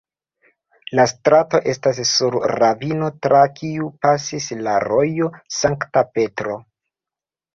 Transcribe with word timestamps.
La 0.99 1.03
strato 1.09 1.59
estas 1.73 1.99
sur 2.11 2.37
ravino 2.53 3.09
tra 3.27 3.41
kiu 3.59 3.89
pasis 4.05 4.47
la 4.69 4.73
rojo 4.85 5.27
Sankta 5.59 6.03
Petro. 6.17 6.57